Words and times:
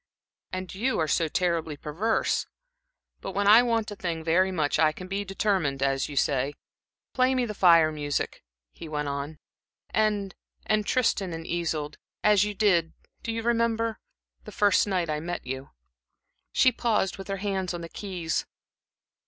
"And 0.51 0.73
you 0.73 0.97
are 0.97 1.07
so 1.07 1.27
terribly 1.27 1.77
perverse! 1.77 2.47
But 3.19 3.33
when 3.33 3.45
I 3.45 3.61
want 3.61 3.91
a 3.91 3.95
thing 3.95 4.23
very 4.23 4.51
much, 4.51 4.79
I 4.79 4.91
can 4.91 5.07
be 5.07 5.23
determined, 5.23 5.83
as 5.83 6.09
you 6.09 6.15
say. 6.15 6.55
Play 7.13 7.35
me 7.35 7.45
the 7.45 7.53
Fire 7.53 7.91
music," 7.91 8.43
he 8.71 8.89
went 8.89 9.07
on, 9.09 9.37
"and 9.91 10.33
and 10.65 10.87
'Tristan 10.87 11.33
and 11.33 11.45
Isolde,' 11.45 11.99
as 12.23 12.43
you 12.43 12.55
did 12.55 12.93
do 13.21 13.31
you 13.31 13.43
remember? 13.43 13.99
the 14.43 14.51
first 14.51 14.87
night 14.87 15.07
I 15.11 15.19
met 15.19 15.45
you." 15.45 15.69
She 16.51 16.71
paused, 16.71 17.19
with 17.19 17.27
her 17.27 17.37
hands 17.37 17.71
on 17.71 17.81
the 17.81 17.87
keys. 17.87 18.47